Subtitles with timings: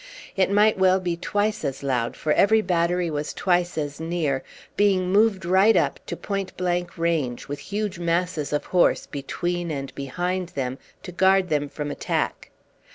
[0.35, 4.41] It might well be twice as loud, for every battery was twice as near,
[4.75, 9.93] being moved right up to point blank range, with huge masses of horse between and
[9.93, 12.49] behind them to guard them from attack.